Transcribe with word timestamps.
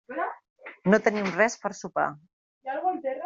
No 0.93 0.99
tenim 1.07 1.29
res 1.35 1.57
per 1.65 1.73
sopar. 1.81 2.07